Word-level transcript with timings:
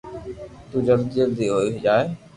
تو 0.69 0.77
جلدو 0.87 1.09
جلدو 1.17 1.45
ھوئي 1.55 1.69
جائيو 1.83 2.07